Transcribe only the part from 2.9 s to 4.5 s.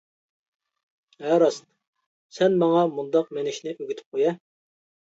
مۇنداق مىنىشنى ئۆگىتىپ قويە.